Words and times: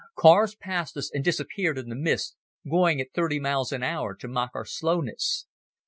Cars 0.17 0.55
passed 0.55 0.97
us 0.97 1.11
and 1.13 1.23
disappeared 1.23 1.77
in 1.77 1.87
the 1.89 1.95
mist, 1.95 2.35
going 2.67 2.99
at 2.99 3.13
thirty 3.13 3.39
miles 3.39 3.71
an 3.71 3.83
hour 3.83 4.15
to 4.15 4.27
mock 4.27 4.49
our 4.55 4.65
slowness. 4.65 5.45